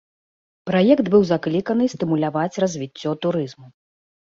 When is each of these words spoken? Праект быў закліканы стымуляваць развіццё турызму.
Праект 0.69 1.11
быў 1.17 1.21
закліканы 1.33 1.85
стымуляваць 1.95 2.59
развіццё 2.67 3.19
турызму. 3.25 3.67